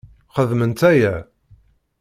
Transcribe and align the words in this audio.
Xedmemt 0.35 0.81
aya! 0.89 1.15